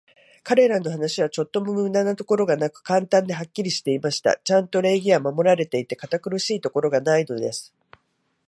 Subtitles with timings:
[0.43, 4.35] 彼等の話は、ちょっとも無駄なところがなく、簡単で、はっきりしていました。
[4.43, 7.71] ちゃんと礼儀は守られていて、堅苦しいところがないのです。